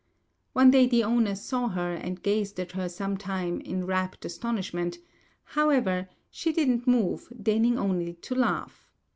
One 0.53 0.71
day 0.71 0.87
the 0.87 1.03
owner 1.03 1.35
saw 1.35 1.67
her, 1.67 1.93
and 1.93 2.23
gazed 2.23 2.59
at 2.59 2.71
her 2.71 2.89
some 2.89 3.17
time 3.17 3.59
in 3.61 3.85
rapt 3.85 4.25
astonishment; 4.25 4.97
however, 5.43 6.09
she 6.31 6.51
didn't 6.51 6.87
move, 6.87 7.31
deigning 7.39 7.77
only 7.77 8.15
to 8.15 8.33
laugh. 8.33 8.89